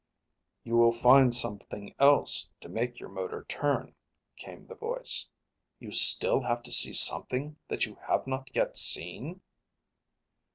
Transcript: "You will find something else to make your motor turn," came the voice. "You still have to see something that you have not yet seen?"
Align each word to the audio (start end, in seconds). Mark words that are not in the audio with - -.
"You 0.63 0.77
will 0.77 0.91
find 0.91 1.31
something 1.35 1.93
else 1.99 2.49
to 2.61 2.69
make 2.69 2.99
your 2.99 3.09
motor 3.09 3.43
turn," 3.43 3.93
came 4.35 4.65
the 4.65 4.73
voice. 4.73 5.27
"You 5.77 5.91
still 5.91 6.41
have 6.41 6.63
to 6.63 6.71
see 6.71 6.93
something 6.93 7.57
that 7.67 7.85
you 7.85 7.93
have 8.07 8.25
not 8.25 8.49
yet 8.51 8.77
seen?" 8.77 9.41